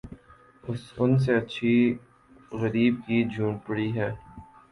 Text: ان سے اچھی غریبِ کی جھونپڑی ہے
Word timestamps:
ان 0.99 1.11
سے 1.19 1.31
اچھی 1.35 1.73
غریبِ 2.51 2.93
کی 3.05 3.17
جھونپڑی 3.33 3.89
ہے 3.97 4.09